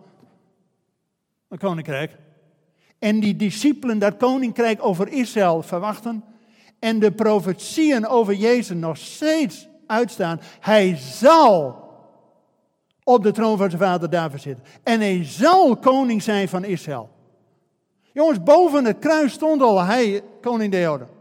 een 1.48 1.58
koninkrijk, 1.58 2.16
en 2.98 3.20
die 3.20 3.36
discipelen 3.36 3.98
dat 3.98 4.16
koninkrijk 4.16 4.84
over 4.84 5.08
Israël 5.08 5.62
verwachten, 5.62 6.24
en 6.78 6.98
de 6.98 7.12
profetieën 7.12 8.06
over 8.06 8.34
Jezus 8.34 8.76
nog 8.76 8.96
steeds 8.96 9.68
uitstaan, 9.86 10.40
hij 10.60 10.96
zal 10.96 11.76
op 13.04 13.22
de 13.22 13.32
troon 13.32 13.58
van 13.58 13.70
zijn 13.70 13.82
vader 13.82 14.10
David 14.10 14.42
zitten. 14.42 14.64
En 14.82 15.00
hij 15.00 15.24
zal 15.24 15.76
koning 15.76 16.22
zijn 16.22 16.48
van 16.48 16.64
Israël. 16.64 17.10
Jongens, 18.12 18.42
boven 18.42 18.84
het 18.84 18.98
kruis 18.98 19.32
stond 19.32 19.62
al 19.62 19.82
hij, 19.82 20.22
koning 20.40 20.72
de 20.72 20.80
Joden. 20.80 21.17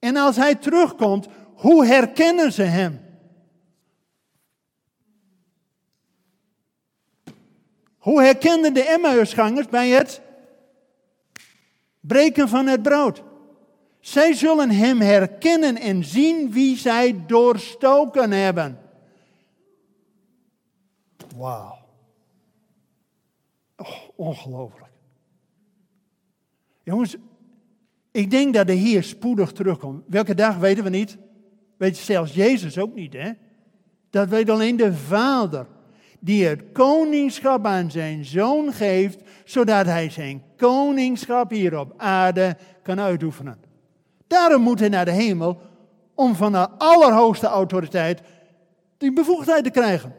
En 0.00 0.16
als 0.16 0.36
hij 0.36 0.54
terugkomt, 0.54 1.28
hoe 1.54 1.86
herkennen 1.86 2.52
ze 2.52 2.62
hem? 2.62 3.00
Hoe 7.98 8.22
herkenden 8.22 8.74
de 8.74 8.82
Emmausgangers 8.82 9.68
bij 9.68 9.88
het 9.88 10.20
breken 12.00 12.48
van 12.48 12.66
het 12.66 12.82
brood? 12.82 13.22
Zij 14.00 14.34
zullen 14.34 14.70
hem 14.70 15.00
herkennen 15.00 15.76
en 15.76 16.04
zien 16.04 16.52
wie 16.52 16.76
zij 16.76 17.26
doorstoken 17.26 18.30
hebben. 18.30 18.78
Wauw. 21.36 21.78
Oh, 23.76 24.08
ongelooflijk. 24.16 24.90
Jongens, 26.82 27.16
ik 28.10 28.30
denk 28.30 28.54
dat 28.54 28.66
de 28.66 28.72
Heer 28.72 29.02
spoedig 29.02 29.52
terugkomt. 29.52 30.02
Welke 30.06 30.34
dag 30.34 30.56
weten 30.56 30.84
we 30.84 30.90
niet. 30.90 31.16
Weet 31.76 31.96
zelfs 31.96 32.34
Jezus 32.34 32.78
ook 32.78 32.94
niet, 32.94 33.12
hè? 33.12 33.30
Dat 34.10 34.28
weet 34.28 34.50
alleen 34.50 34.76
de 34.76 34.94
Vader. 34.94 35.66
Die 36.20 36.46
het 36.46 36.62
koningschap 36.72 37.66
aan 37.66 37.90
zijn 37.90 38.24
zoon 38.24 38.72
geeft, 38.72 39.22
zodat 39.44 39.86
hij 39.86 40.10
zijn 40.10 40.42
koningschap 40.56 41.50
hier 41.50 41.78
op 41.78 41.94
aarde 41.96 42.56
kan 42.82 43.00
uitoefenen. 43.00 43.58
Daarom 44.26 44.62
moet 44.62 44.80
hij 44.80 44.88
naar 44.88 45.04
de 45.04 45.10
hemel 45.10 45.60
om 46.14 46.34
van 46.34 46.52
de 46.52 46.68
allerhoogste 46.70 47.46
autoriteit 47.46 48.20
die 48.98 49.12
bevoegdheid 49.12 49.64
te 49.64 49.70
krijgen. 49.70 50.14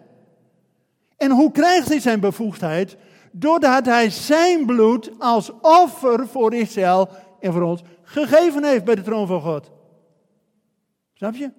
En 1.17 1.31
hoe 1.31 1.51
krijgt 1.51 1.87
hij 1.87 1.99
zijn 1.99 2.19
bevoegdheid? 2.19 2.97
Doordat 3.31 3.85
hij 3.85 4.09
zijn 4.09 4.65
bloed 4.65 5.11
als 5.19 5.51
offer 5.61 6.27
voor 6.27 6.53
Israël 6.53 7.09
en 7.41 7.53
voor 7.53 7.61
ons 7.61 7.81
gegeven 8.03 8.63
heeft 8.63 8.83
bij 8.83 8.95
de 8.95 9.01
troon 9.01 9.27
van 9.27 9.41
God. 9.41 9.71
Snap 11.13 11.35
je? 11.35 11.51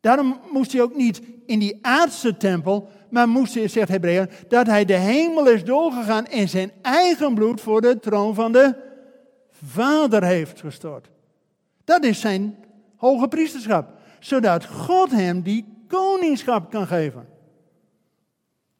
Daarom 0.00 0.40
moest 0.52 0.72
hij 0.72 0.82
ook 0.82 0.94
niet 0.94 1.22
in 1.46 1.58
die 1.58 1.78
aardse 1.82 2.36
tempel, 2.36 2.88
maar 3.10 3.28
moest 3.28 3.54
hij, 3.54 3.68
zegt 3.68 3.88
Hebreeën, 3.88 4.30
dat 4.48 4.66
hij 4.66 4.84
de 4.84 4.96
hemel 4.96 5.48
is 5.48 5.64
doorgegaan 5.64 6.26
en 6.26 6.48
zijn 6.48 6.72
eigen 6.82 7.34
bloed 7.34 7.60
voor 7.60 7.80
de 7.80 7.98
troon 7.98 8.34
van 8.34 8.52
de 8.52 8.74
Vader 9.50 10.24
heeft 10.24 10.60
gestort. 10.60 11.10
Dat 11.84 12.04
is 12.04 12.20
zijn 12.20 12.64
hoge 12.96 13.28
priesterschap, 13.28 13.92
zodat 14.20 14.66
God 14.66 15.10
hem 15.10 15.42
die 15.42 15.84
koningschap 15.88 16.70
kan 16.70 16.86
geven. 16.86 17.28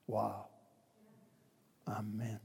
Wauw. 0.05 0.49
Amen. 1.85 2.40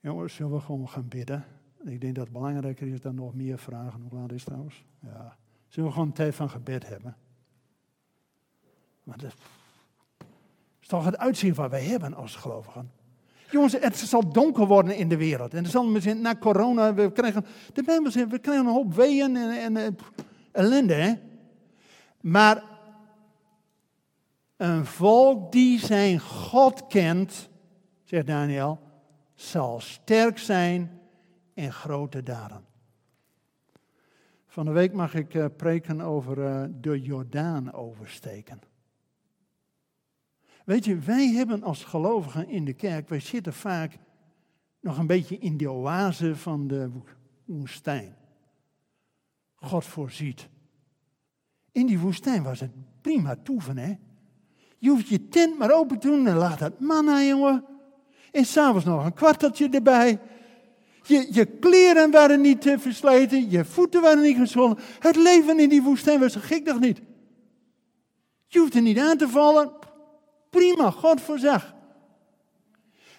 Jongens, 0.00 0.34
zullen 0.34 0.52
we 0.52 0.60
gewoon 0.60 0.88
gaan 0.88 1.08
bidden? 1.08 1.44
Ik 1.84 2.00
denk 2.00 2.14
dat 2.14 2.24
het 2.24 2.32
belangrijker 2.32 2.86
is 2.86 3.00
dan 3.00 3.14
nog 3.14 3.34
meer 3.34 3.58
vragen. 3.58 4.00
Hoe 4.00 4.18
laat 4.18 4.32
is 4.32 4.36
het 4.36 4.44
trouwens? 4.44 4.84
Ja. 5.00 5.36
Zullen 5.68 5.88
we 5.88 5.94
gewoon 5.94 6.08
een 6.08 6.14
tijd 6.14 6.34
van 6.34 6.50
gebed 6.50 6.88
hebben? 6.88 7.16
Maar 9.02 9.18
dat 9.18 9.34
is 10.80 10.88
toch 10.88 11.04
het 11.04 11.18
uitzien 11.18 11.54
wat 11.54 11.70
wij 11.70 11.84
hebben 11.84 12.14
als 12.14 12.36
gelovigen. 12.36 12.90
Jongens, 13.50 13.72
het 13.72 13.96
zal 13.96 14.32
donker 14.32 14.66
worden 14.66 14.96
in 14.96 15.08
de 15.08 15.16
wereld. 15.16 15.54
En 15.54 15.64
er 15.64 15.70
zal 15.70 15.86
misschien 15.86 16.20
na 16.20 16.36
corona, 16.36 16.94
we 16.94 17.12
krijgen, 17.12 17.46
de 17.72 17.82
Bijbel 17.82 18.12
we 18.12 18.38
krijgen 18.38 18.66
een 18.66 18.72
hoop 18.72 18.94
weeën 18.94 19.36
en, 19.36 19.50
en, 19.50 19.76
en 19.76 19.96
ellende. 20.52 20.94
Hè? 20.94 21.12
Maar 22.20 22.62
een 24.56 24.86
volk 24.86 25.52
die 25.52 25.78
zijn 25.78 26.20
God 26.20 26.86
kent, 26.86 27.48
zegt 28.04 28.26
Daniel, 28.26 28.80
zal 29.40 29.80
sterk 29.80 30.38
zijn 30.38 31.00
in 31.54 31.72
grote 31.72 32.22
daden. 32.22 32.64
Van 34.46 34.64
de 34.64 34.72
week 34.72 34.92
mag 34.92 35.14
ik 35.14 35.34
uh, 35.34 35.46
preken 35.56 36.00
over 36.00 36.38
uh, 36.38 36.64
de 36.80 37.00
Jordaan 37.00 37.72
oversteken. 37.72 38.60
Weet 40.64 40.84
je, 40.84 40.98
wij 40.98 41.28
hebben 41.28 41.62
als 41.62 41.84
gelovigen 41.84 42.48
in 42.48 42.64
de 42.64 42.72
kerk, 42.72 43.08
wij 43.08 43.20
zitten 43.20 43.52
vaak 43.52 43.98
nog 44.80 44.98
een 44.98 45.06
beetje 45.06 45.38
in 45.38 45.56
de 45.56 45.70
oase 45.70 46.36
van 46.36 46.66
de 46.66 46.90
woestijn. 47.44 48.16
God 49.54 49.84
voorziet. 49.84 50.48
In 51.72 51.86
die 51.86 51.98
woestijn 51.98 52.42
was 52.42 52.60
het 52.60 52.72
prima 53.00 53.36
toeven, 53.42 53.78
hè? 53.78 53.94
Je 54.78 54.88
hoeft 54.88 55.08
je 55.08 55.28
tent 55.28 55.58
maar 55.58 55.72
open 55.72 55.98
te 55.98 56.08
doen 56.08 56.26
en 56.26 56.36
laat 56.36 56.60
het 56.60 56.80
manna, 56.80 57.22
jongen. 57.22 57.77
En 58.32 58.44
s'avonds 58.44 58.84
nog 58.84 59.04
een 59.04 59.14
kwarteltje 59.14 59.68
erbij. 59.68 60.18
Je, 61.02 61.28
je 61.30 61.44
kleren 61.44 62.10
waren 62.10 62.40
niet 62.40 62.66
uh, 62.66 62.78
versleten, 62.78 63.50
je 63.50 63.64
voeten 63.64 64.02
waren 64.02 64.22
niet 64.22 64.36
gezwollen. 64.36 64.78
Het 64.98 65.16
leven 65.16 65.60
in 65.60 65.68
die 65.68 65.82
woestijn 65.82 66.20
was 66.20 66.36
gek 66.36 66.64
nog 66.64 66.80
niet. 66.80 67.00
Je 68.46 68.58
hoeft 68.58 68.74
er 68.74 68.82
niet 68.82 68.98
aan 68.98 69.16
te 69.16 69.28
vallen. 69.28 69.70
Prima, 70.50 70.90
God 70.90 71.20
voorzag. 71.20 71.74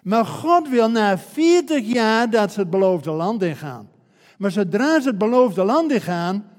Maar 0.03 0.25
God 0.25 0.69
wil 0.69 0.89
na 0.89 1.17
40 1.17 1.85
jaar 1.85 2.29
dat 2.29 2.51
ze 2.51 2.59
het 2.59 2.69
beloofde 2.69 3.11
land 3.11 3.43
ingaan. 3.43 3.89
Maar 4.37 4.51
zodra 4.51 5.01
ze 5.01 5.07
het 5.07 5.17
beloofde 5.17 5.63
land 5.63 5.91
ingaan, 5.91 6.51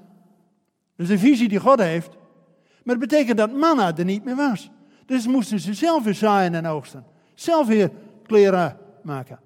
dus 0.95 1.07
de 1.07 1.17
visie 1.17 1.49
die 1.49 1.59
God 1.59 1.79
heeft, 1.79 2.09
maar 2.83 2.99
dat 2.99 3.09
betekent 3.09 3.37
dat 3.37 3.51
manna 3.51 3.97
er 3.97 4.05
niet 4.05 4.23
meer 4.23 4.35
was. 4.35 4.69
Dus 5.05 5.27
moesten 5.27 5.59
ze 5.59 5.73
zelf 5.73 6.03
weer 6.03 6.13
zaaien 6.13 6.55
en 6.55 6.65
oogsten. 6.65 7.05
Zelf 7.33 7.67
weer 7.67 7.91
kleren 8.31 8.77
maken. 9.03 9.39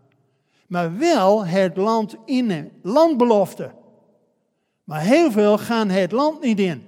Maar 0.67 0.97
wel 0.97 1.45
het 1.45 1.77
land 1.77 2.15
in, 2.25 2.71
landbelofte. 2.81 3.71
Maar 4.83 5.01
heel 5.01 5.31
veel 5.31 5.57
gaan 5.57 5.89
het 5.89 6.11
land 6.11 6.41
niet 6.41 6.59
in. 6.59 6.83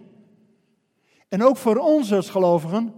En 1.27 1.44
ook 1.44 1.58
voor 1.58 1.75
ons 1.75 2.13
als 2.13 2.30
gelovigen, 2.30 2.94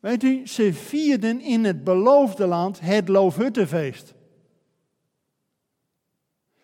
weet 0.00 0.22
u, 0.22 0.46
ze 0.46 0.74
vierden 0.74 1.40
in 1.40 1.64
het 1.64 1.84
beloofde 1.84 2.46
land 2.46 2.80
het 2.80 3.08
Loofhuttenfeest. 3.08 4.14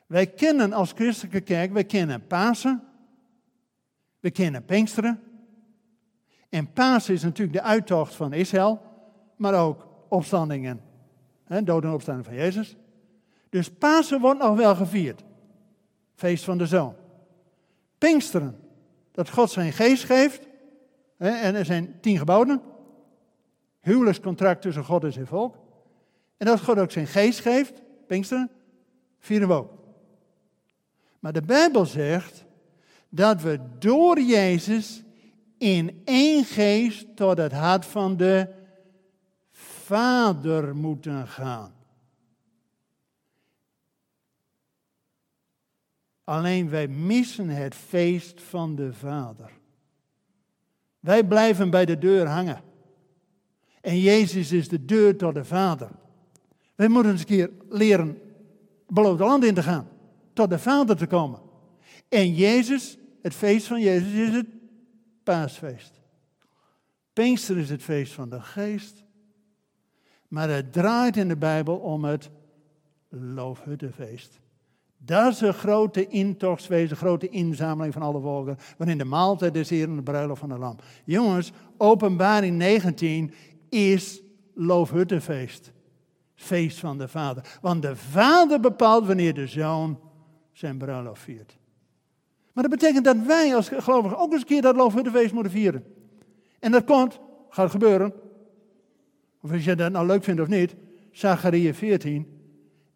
Wij 0.06 0.26
kennen 0.26 0.72
als 0.72 0.92
christelijke 0.92 1.40
kerk, 1.40 1.72
wij 1.72 1.84
kennen 1.84 2.26
Pasen, 2.26 2.82
we 4.20 4.30
kennen 4.30 4.64
Pinksteren. 4.64 5.22
En 6.48 6.72
Pasen 6.72 7.14
is 7.14 7.22
natuurlijk 7.22 7.58
de 7.58 7.62
uittocht 7.62 8.14
van 8.14 8.32
Israël, 8.32 8.80
maar 9.36 9.54
ook 9.54 9.86
opstandingen, 10.08 10.87
dood 11.64 11.84
en 11.84 11.92
opstanding 11.92 12.26
van 12.26 12.36
Jezus. 12.36 12.76
Dus 13.48 13.70
Pasen 13.70 14.20
wordt 14.20 14.40
nog 14.40 14.56
wel 14.56 14.74
gevierd. 14.74 15.24
Feest 16.14 16.44
van 16.44 16.58
de 16.58 16.66
Zoon. 16.66 16.94
Pinksteren, 17.98 18.60
dat 19.12 19.30
God 19.30 19.50
zijn 19.50 19.72
geest 19.72 20.04
geeft. 20.04 20.46
En 21.16 21.54
er 21.54 21.64
zijn 21.64 22.00
tien 22.00 22.18
geboden. 22.18 22.62
Huwelijkscontract 23.80 24.62
tussen 24.62 24.84
God 24.84 25.04
en 25.04 25.12
zijn 25.12 25.26
volk. 25.26 25.56
En 26.36 26.46
dat 26.46 26.60
God 26.60 26.78
ook 26.78 26.90
zijn 26.90 27.06
geest 27.06 27.40
geeft, 27.40 27.82
Pinksteren, 28.06 28.50
vieren 29.18 29.48
we 29.48 29.54
ook. 29.54 29.72
Maar 31.18 31.32
de 31.32 31.42
Bijbel 31.42 31.86
zegt 31.86 32.44
dat 33.08 33.42
we 33.42 33.60
door 33.78 34.20
Jezus 34.20 35.02
in 35.58 36.02
één 36.04 36.44
geest 36.44 37.16
tot 37.16 37.38
het 37.38 37.52
hart 37.52 37.86
van 37.86 38.16
de 38.16 38.48
Vader 39.88 40.76
moeten 40.76 41.28
gaan. 41.28 41.72
Alleen 46.24 46.70
wij 46.70 46.88
missen 46.88 47.48
het 47.48 47.74
feest 47.74 48.42
van 48.42 48.74
de 48.74 48.92
Vader. 48.92 49.50
Wij 51.00 51.24
blijven 51.24 51.70
bij 51.70 51.84
de 51.84 51.98
deur 51.98 52.26
hangen. 52.26 52.62
En 53.80 54.00
Jezus 54.00 54.52
is 54.52 54.68
de 54.68 54.84
deur 54.84 55.16
tot 55.16 55.34
de 55.34 55.44
Vader. 55.44 55.90
Wij 56.74 56.88
moeten 56.88 57.12
eens 57.12 57.20
een 57.20 57.26
keer 57.26 57.50
leren 57.68 58.20
beloofde 58.86 59.24
land 59.24 59.44
in 59.44 59.54
te 59.54 59.62
gaan. 59.62 59.88
Tot 60.32 60.50
de 60.50 60.58
Vader 60.58 60.96
te 60.96 61.06
komen. 61.06 61.40
En 62.08 62.34
Jezus, 62.34 62.98
het 63.22 63.34
feest 63.34 63.66
van 63.66 63.80
Jezus 63.80 64.12
is 64.12 64.34
het 64.34 64.46
paasfeest. 65.22 66.00
Pinkster 67.12 67.56
is 67.56 67.70
het 67.70 67.82
feest 67.82 68.12
van 68.12 68.28
de 68.28 68.40
geest. 68.40 69.06
Maar 70.28 70.48
het 70.48 70.72
draait 70.72 71.16
in 71.16 71.28
de 71.28 71.36
Bijbel 71.36 71.76
om 71.76 72.04
het 72.04 72.30
loofhuttenfeest. 73.08 74.40
Dat 74.98 75.32
is 75.32 75.40
een 75.40 75.54
grote 75.54 76.06
intochtswezen, 76.06 76.90
een 76.90 76.96
grote 76.96 77.28
inzameling 77.28 77.92
van 77.92 78.02
alle 78.02 78.20
volken, 78.20 78.58
waarin 78.76 78.98
de 78.98 79.04
maaltijd 79.04 79.56
is 79.56 79.70
hier 79.70 79.88
en 79.88 79.96
de 79.96 80.02
bruiloft 80.02 80.40
van 80.40 80.48
de 80.48 80.58
lam. 80.58 80.76
Jongens, 81.04 81.52
openbaring 81.76 82.56
19 82.56 83.32
is 83.68 84.22
loofhuttenfeest. 84.54 85.72
Feest 86.34 86.78
van 86.78 86.98
de 86.98 87.08
Vader. 87.08 87.58
Want 87.60 87.82
de 87.82 87.96
Vader 87.96 88.60
bepaalt 88.60 89.06
wanneer 89.06 89.34
de 89.34 89.46
Zoon 89.46 89.98
zijn 90.52 90.78
bruiloft 90.78 91.22
viert. 91.22 91.58
Maar 92.52 92.68
dat 92.68 92.78
betekent 92.78 93.04
dat 93.04 93.16
wij 93.26 93.54
als 93.54 93.68
gelovigen 93.68 94.18
ook 94.18 94.32
eens 94.32 94.40
een 94.40 94.46
keer 94.46 94.62
dat 94.62 94.76
loofhuttenfeest 94.76 95.32
moeten 95.32 95.52
vieren. 95.52 95.84
En 96.58 96.72
dat 96.72 96.84
komt, 96.84 97.20
gaat 97.48 97.70
gebeuren. 97.70 98.12
Of 99.48 99.54
als 99.54 99.64
je 99.64 99.76
dat 99.76 99.92
nou 99.92 100.06
leuk 100.06 100.24
vindt 100.24 100.40
of 100.40 100.48
niet, 100.48 100.76
Zachariah 101.10 101.74
14. 101.74 102.26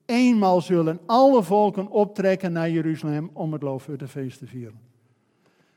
Eenmaal 0.04 0.60
zullen 0.60 1.00
alle 1.06 1.42
volken 1.42 1.88
optrekken 1.88 2.52
naar 2.52 2.70
Jeruzalem 2.70 3.30
om 3.32 3.52
het 3.52 3.62
loofhuttenfeest 3.62 4.38
te 4.38 4.46
vieren. 4.46 4.80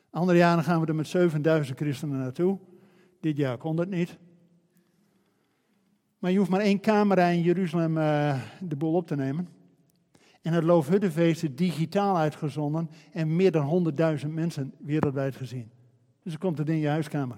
Andere 0.09 0.37
jaren 0.37 0.63
gaan 0.63 0.81
we 0.81 0.87
er 0.87 0.95
met 0.95 1.07
7000 1.07 1.77
christenen 1.77 2.17
naartoe. 2.17 2.57
Dit 3.19 3.37
jaar 3.37 3.57
kon 3.57 3.75
dat 3.75 3.87
niet. 3.87 4.17
Maar 6.19 6.31
je 6.31 6.37
hoeft 6.37 6.49
maar 6.49 6.59
één 6.59 6.79
camera 6.79 7.27
in 7.27 7.41
Jeruzalem 7.41 7.97
uh, 7.97 8.41
de 8.59 8.75
boel 8.75 8.93
op 8.93 9.07
te 9.07 9.15
nemen. 9.15 9.47
En 10.41 10.53
het 10.53 10.63
Loofhuttenfeest 10.63 11.43
is 11.43 11.55
digitaal 11.55 12.17
uitgezonden 12.17 12.89
en 13.11 13.35
meer 13.35 13.51
dan 13.51 13.93
100.000 14.25 14.27
mensen 14.27 14.73
wereldwijd 14.77 15.35
gezien. 15.35 15.71
Dus 16.23 16.31
dan 16.31 16.41
komt 16.41 16.57
het 16.57 16.69
in 16.69 16.77
je 16.77 16.87
huiskamer. 16.87 17.37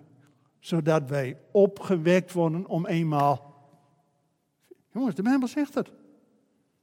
Zodat 0.59 1.09
wij 1.09 1.37
opgewekt 1.51 2.31
worden 2.31 2.67
om 2.67 2.85
eenmaal. 2.85 3.55
Jongens, 4.91 5.15
de 5.15 5.21
Bijbel 5.21 5.47
zegt 5.47 5.73
het. 5.73 5.91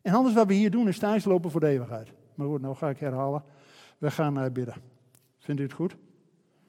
En 0.03 0.15
alles 0.15 0.33
wat 0.33 0.47
we 0.47 0.55
hier 0.55 0.71
doen 0.71 0.89
is 0.89 0.99
thuis 0.99 1.25
lopen 1.25 1.51
voor 1.51 1.61
de 1.61 1.69
eeuwigheid. 1.69 2.13
Maar 2.35 2.47
goed, 2.47 2.61
nou 2.61 2.77
ga 2.77 2.89
ik 2.89 2.99
herhalen. 2.99 3.45
We 3.99 4.11
gaan 4.11 4.45
uh, 4.45 4.51
bidden. 4.51 4.75
Vindt 5.39 5.61
u 5.61 5.65
het 5.65 5.73
goed? 5.73 5.97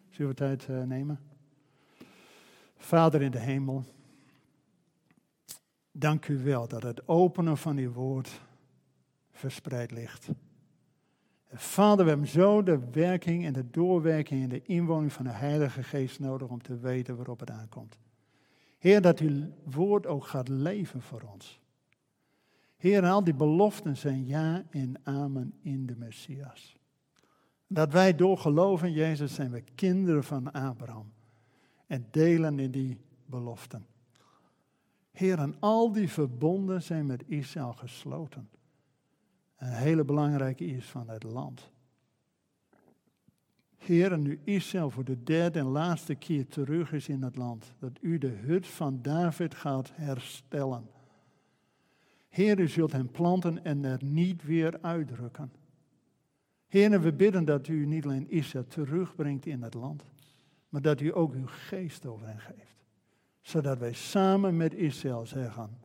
Zullen 0.10 0.32
we 0.32 0.38
tijd 0.38 0.68
uh, 0.68 0.84
nemen? 0.84 1.20
Vader 2.78 3.22
in 3.22 3.32
de 3.32 3.40
hemel, 3.40 3.84
dank 5.92 6.28
u 6.28 6.44
wel 6.44 6.68
dat 6.68 6.84
het 6.84 7.08
openen 7.08 7.58
van 7.58 7.78
uw 7.78 7.92
woord 7.92 8.42
verspreid 9.32 9.92
ligt. 9.92 10.28
Vader, 11.58 12.04
we 12.04 12.10
hebben 12.10 12.28
zo 12.28 12.64
de 12.64 12.80
werking 12.92 13.46
en 13.46 13.54
de 13.54 13.70
doorwerking 13.70 14.44
en 14.44 14.50
de 14.50 14.62
inwoning 14.62 15.14
van 15.14 15.26
de 15.26 15.32
Heilige 15.32 15.84
Geest 15.84 16.20
nodig 16.20 16.48
om 16.48 16.62
te 16.62 16.80
weten 16.80 17.16
waarop 17.16 17.40
het 17.40 17.50
aankomt. 17.50 17.98
Heer, 18.78 19.02
dat 19.02 19.20
uw 19.20 19.48
woord 19.64 20.08
ook 20.08 20.26
gaat 20.26 20.48
leven 20.48 21.02
voor 21.02 21.22
ons. 21.34 21.62
Heer, 22.78 23.06
al 23.06 23.24
die 23.24 23.34
beloften 23.34 23.98
zijn 23.98 24.26
ja 24.26 24.64
en 24.70 24.96
amen 25.04 25.54
in 25.62 25.86
de 25.86 25.96
Messias. 25.98 26.78
Dat 27.68 27.92
wij 27.92 28.16
door 28.16 28.38
geloven 28.38 28.88
in 28.88 28.94
Jezus 28.94 29.34
zijn 29.34 29.52
we 29.52 29.64
kinderen 29.76 30.24
van 30.24 30.52
Abraham 30.52 31.14
en 31.88 32.08
delen 32.12 32.60
in 32.60 32.72
die 32.72 32.98
beloften. 33.26 33.86
Heer, 35.12 35.40
en 35.40 35.56
al 35.60 35.92
die 35.92 36.10
verbonden 36.10 36.82
zijn 36.82 37.06
met 37.06 37.24
Israël 37.28 37.74
gesloten 37.74 38.50
een 39.56 39.74
hele 39.74 40.04
belangrijke 40.04 40.66
is 40.66 40.86
van 40.86 41.10
het 41.10 41.24
land. 41.24 41.74
Heer, 43.78 44.18
nu 44.18 44.40
Israël 44.44 44.90
voor 44.90 45.04
de 45.04 45.24
derde 45.24 45.60
en 45.60 45.66
laatste 45.66 46.16
keer 46.16 46.48
terug 46.48 46.94
is 46.94 47.08
in 47.08 47.22
het 47.22 47.36
land, 47.36 47.74
dat 47.80 47.92
u 48.02 48.18
de 48.18 48.28
hut 48.28 48.68
van 48.68 49.02
David 49.02 49.56
gaat 49.56 49.92
herstellen. 49.94 50.90
Heer, 52.30 52.60
u 52.60 52.68
zult 52.68 52.92
hen 52.92 53.12
planten 53.12 53.64
en 53.64 53.86
er 53.86 54.04
niet 54.04 54.44
weer 54.44 54.78
uitdrukken. 54.82 55.52
Heer, 56.68 57.02
we 57.02 57.14
bidden 57.14 57.46
dat 57.46 57.68
u 57.68 57.86
niet 57.86 58.06
alleen 58.06 58.30
Israël 58.30 58.68
terugbrengt 58.68 59.46
in 59.46 59.62
het 59.62 59.74
land, 59.74 60.04
maar 60.70 60.82
dat 60.82 61.02
u 61.02 61.16
ook 61.16 61.34
uw 61.34 61.48
geest 61.48 62.06
over 62.06 62.28
hen 62.28 62.40
geeft. 62.40 62.86
Zodat 63.42 63.78
wij 63.78 63.94
samen 63.94 64.58
met 64.58 64.74
Israël 64.74 65.26
zeggen, 65.26 65.78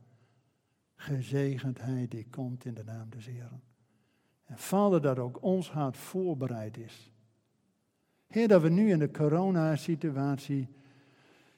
gezegend 1.00 1.80
hij 1.80 2.08
die 2.08 2.26
komt 2.30 2.64
in 2.64 2.74
de 2.74 2.84
naam 2.84 3.10
des 3.10 3.26
Heren. 3.26 3.62
En 4.44 4.58
Vader, 4.58 5.00
dat 5.00 5.18
ook 5.18 5.42
ons 5.42 5.70
hart 5.70 5.96
voorbereid 5.96 6.76
is. 6.76 7.12
Heer, 8.26 8.48
dat 8.48 8.62
we 8.62 8.68
nu 8.68 8.90
in 8.90 8.98
de 8.98 9.10
coronasituatie 9.10 10.68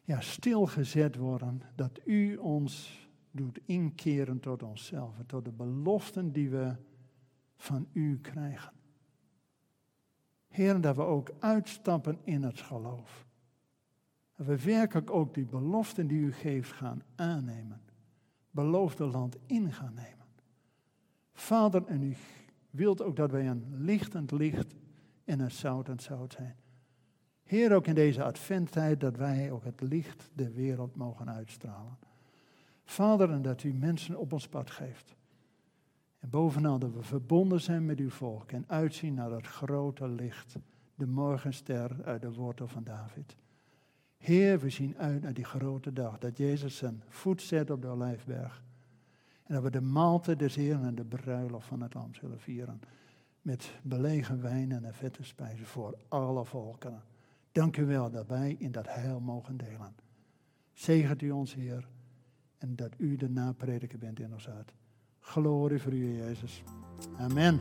ja, 0.03 0.21
stilgezet 0.21 1.17
worden, 1.17 1.63
dat 1.75 2.01
u 2.05 2.37
ons 2.37 3.01
doet 3.31 3.61
inkeren 3.65 4.41
tot 4.41 4.63
onszelf, 4.63 5.15
tot 5.27 5.45
de 5.45 5.53
beloften 5.53 6.33
die 6.33 6.51
we 6.51 6.77
van 7.57 7.87
u 7.93 8.19
krijgen. 8.21 8.73
Heer, 10.49 10.81
dat 10.81 10.97
we 10.97 11.03
ook 11.03 11.31
uitstappen 11.39 12.19
in 12.23 12.43
het 12.43 12.61
geloof. 12.61 13.27
Dat 14.37 14.47
we 14.47 14.63
werkelijk 14.63 15.11
ook 15.11 15.35
die 15.35 15.47
beloften 15.47 16.07
die 16.07 16.21
u 16.21 16.33
geeft 16.33 16.73
gaan 16.73 17.03
aannemen. 17.15 17.81
Beloofde 18.53 19.05
land 19.05 19.37
in 19.47 19.73
gaan 19.73 19.95
nemen. 19.95 20.27
Vader, 21.33 21.87
en 21.87 22.03
u 22.03 22.17
wilt 22.71 23.03
ook 23.03 23.17
dat 23.17 23.31
wij 23.31 23.49
een 23.49 23.65
lichtend 23.71 24.31
licht 24.31 24.75
en 25.25 25.41
een 25.41 25.51
zoutend 25.51 26.03
zout 26.03 26.33
zijn. 26.33 26.57
Heer, 27.43 27.75
ook 27.75 27.87
in 27.87 27.95
deze 27.95 28.25
adventtijd 28.25 29.01
dat 29.01 29.17
wij 29.17 29.51
ook 29.51 29.65
het 29.65 29.81
licht 29.81 30.31
de 30.35 30.51
wereld 30.51 30.97
mogen 30.97 31.31
uitstralen. 31.31 31.99
Vader, 32.85 33.31
en 33.31 33.43
dat 33.43 33.63
u 33.63 33.73
mensen 33.73 34.19
op 34.19 34.33
ons 34.33 34.49
pad 34.49 34.71
geeft. 34.71 35.17
En 36.19 36.31
bovenal 36.31 36.79
dat 36.79 36.93
we 36.93 37.03
verbonden 37.03 37.61
zijn 37.61 37.85
met 37.85 37.99
uw 37.99 38.11
volk 38.11 38.53
en 38.53 38.65
uitzien 38.67 39.15
naar 39.15 39.31
het 39.31 39.47
grote 39.47 40.09
licht, 40.09 40.57
de 40.95 41.07
morgenster 41.07 42.05
uit 42.05 42.23
de 42.23 42.33
wortel 42.33 42.69
van 42.69 42.85
David. 42.85 43.37
Heer, 44.23 44.61
we 44.61 44.71
zien 44.71 44.97
uit 44.97 45.23
naar 45.23 45.35
die 45.35 45.45
grote 45.45 45.93
dag, 45.93 46.19
dat 46.19 46.37
Jezus 46.39 46.77
zijn 46.77 47.03
voet 47.09 47.43
zet 47.43 47.71
op 47.71 47.83
de 47.83 47.89
Olijfberg. 47.89 48.63
En 49.43 49.55
dat 49.55 49.63
we 49.63 49.71
de 49.71 49.81
maaltijd 49.81 50.39
des 50.39 50.55
Heeren 50.55 50.85
en 50.85 50.95
de 50.95 51.05
bruiloft 51.05 51.67
van 51.67 51.81
het 51.81 51.95
lam 51.95 52.15
zullen 52.15 52.41
vieren. 52.41 52.81
Met 53.41 53.75
belegen 53.83 54.43
wijn 54.43 54.73
en 54.73 54.95
vette 54.95 55.25
spijzen 55.25 55.67
voor 55.67 55.99
alle 56.09 56.45
volkeren. 56.45 57.03
Dank 57.53 57.77
u 57.77 57.85
wel 57.85 58.11
dat 58.11 58.27
wij 58.27 58.57
in 58.59 58.73
dat 58.73 58.89
heil 58.89 59.21
mogen 59.21 59.57
delen. 59.57 59.95
Zegent 60.73 61.23
u 61.23 61.31
ons, 61.31 61.55
Heer, 61.55 61.89
en 62.59 62.77
dat 62.77 62.93
u 62.97 63.17
de 63.17 63.29
naprediker 63.29 63.99
bent 63.99 64.21
in 64.21 64.33
ons 64.33 64.47
hart. 64.47 64.73
Glorie 65.21 65.81
voor 65.81 65.93
u, 65.93 66.17
Jezus. 66.17 66.63
Amen. 67.19 67.61